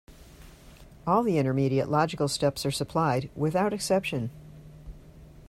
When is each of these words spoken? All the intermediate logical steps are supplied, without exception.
All 1.05 1.21
the 1.21 1.37
intermediate 1.37 1.87
logical 1.87 2.27
steps 2.27 2.65
are 2.65 2.71
supplied, 2.71 3.29
without 3.35 3.71
exception. 3.71 4.31